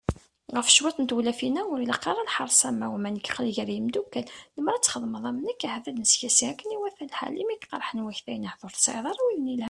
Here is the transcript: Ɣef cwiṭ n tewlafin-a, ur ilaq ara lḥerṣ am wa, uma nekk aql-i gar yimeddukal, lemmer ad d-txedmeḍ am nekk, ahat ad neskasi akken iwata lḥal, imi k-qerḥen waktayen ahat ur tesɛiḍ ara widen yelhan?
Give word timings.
Ɣef 0.55 0.67
cwiṭ 0.75 0.97
n 0.99 1.05
tewlafin-a, 1.09 1.61
ur 1.71 1.79
ilaq 1.79 2.03
ara 2.11 2.27
lḥerṣ 2.29 2.61
am 2.69 2.79
wa, 2.87 2.93
uma 2.95 3.09
nekk 3.09 3.27
aql-i 3.31 3.51
gar 3.57 3.69
yimeddukal, 3.71 4.25
lemmer 4.55 4.73
ad 4.75 4.81
d-txedmeḍ 4.81 5.23
am 5.29 5.37
nekk, 5.47 5.61
ahat 5.67 5.85
ad 5.89 5.97
neskasi 5.99 6.43
akken 6.51 6.73
iwata 6.75 7.03
lḥal, 7.11 7.33
imi 7.41 7.55
k-qerḥen 7.57 8.03
waktayen 8.05 8.47
ahat 8.47 8.61
ur 8.65 8.73
tesɛiḍ 8.73 9.05
ara 9.11 9.25
widen 9.27 9.49
yelhan? 9.51 9.59